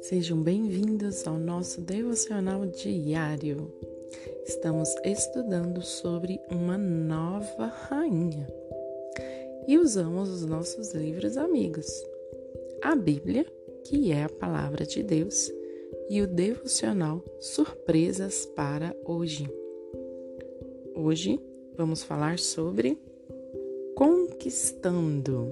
[0.00, 3.70] Sejam bem-vindos ao nosso devocional diário.
[4.46, 8.46] Estamos estudando sobre uma nova rainha
[9.66, 11.86] e usamos os nossos livros amigos,
[12.82, 13.44] a Bíblia,
[13.84, 15.52] que é a palavra de Deus,
[16.08, 19.46] e o devocional Surpresas para hoje.
[20.94, 21.38] Hoje
[21.76, 22.98] vamos falar sobre
[23.98, 25.48] Conquistando.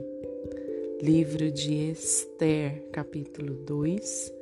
[1.02, 4.32] Livro de Esther, capítulo 2,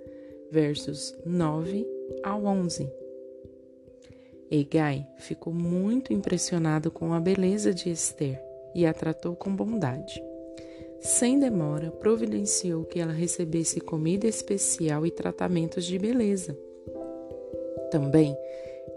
[0.50, 1.86] versos 9
[2.22, 2.86] ao 11.
[4.50, 8.38] Egai ficou muito impressionado com a beleza de Esther
[8.74, 10.22] e a tratou com bondade.
[11.00, 16.54] Sem demora, providenciou que ela recebesse comida especial e tratamentos de beleza.
[17.90, 18.36] Também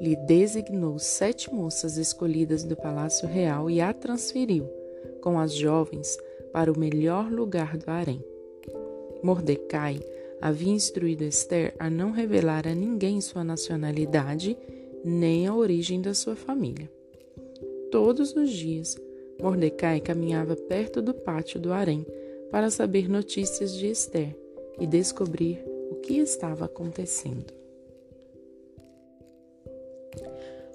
[0.01, 4.69] lhe designou sete moças escolhidas do palácio real e a transferiu,
[5.27, 6.17] com as jovens,
[6.53, 8.23] para o melhor lugar do harém.
[9.21, 9.99] Mordecai
[10.39, 14.57] havia instruído Esther a não revelar a ninguém sua nacionalidade
[15.03, 16.89] nem a origem da sua família.
[17.91, 18.95] Todos os dias,
[19.41, 22.05] Mordecai caminhava perto do pátio do harém
[22.49, 24.33] para saber notícias de Esther
[24.79, 27.53] e descobrir o que estava acontecendo.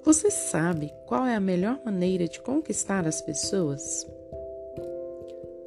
[0.03, 4.05] Você sabe qual é a melhor maneira de conquistar as pessoas?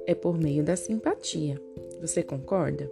[0.06, 1.60] É por meio da simpatia.
[2.00, 2.90] Você concorda?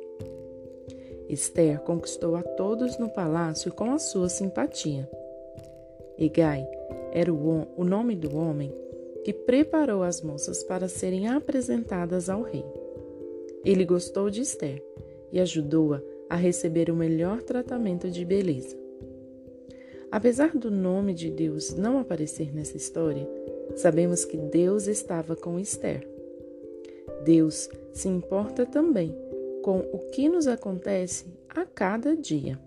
[1.28, 5.08] Esther conquistou a todos no palácio com a sua simpatia.
[6.18, 6.68] Egai
[7.12, 8.74] era o, o nome do homem
[9.24, 12.64] que preparou as moças para serem apresentadas ao rei.
[13.64, 14.82] Ele gostou de Esther
[15.32, 18.76] e ajudou-a a receber o melhor tratamento de beleza.
[20.10, 23.26] Apesar do nome de Deus não aparecer nessa história,
[23.74, 26.13] sabemos que Deus estava com Esther.
[27.24, 29.16] Deus se importa também
[29.62, 32.58] com o que nos acontece a cada dia.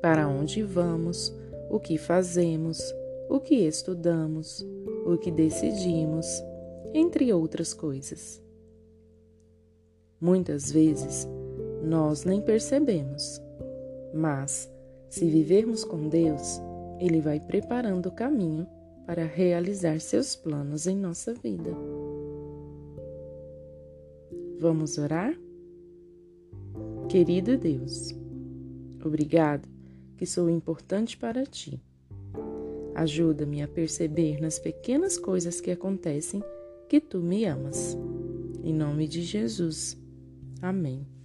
[0.00, 1.34] Para onde vamos,
[1.68, 2.80] o que fazemos,
[3.28, 4.64] o que estudamos,
[5.04, 6.26] o que decidimos,
[6.94, 8.40] entre outras coisas.
[10.20, 11.28] Muitas vezes
[11.82, 13.40] nós nem percebemos,
[14.14, 14.70] mas
[15.08, 16.60] se vivermos com Deus,
[17.00, 18.66] Ele vai preparando o caminho
[19.06, 21.70] para realizar seus planos em nossa vida.
[24.58, 25.38] Vamos orar?
[27.08, 28.14] Querido Deus,
[29.04, 29.68] obrigado
[30.16, 31.80] que sou importante para ti.
[32.94, 36.42] Ajuda-me a perceber nas pequenas coisas que acontecem
[36.88, 37.96] que tu me amas.
[38.64, 39.96] Em nome de Jesus.
[40.60, 41.17] Amém.